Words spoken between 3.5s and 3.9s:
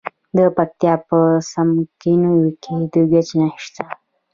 شته.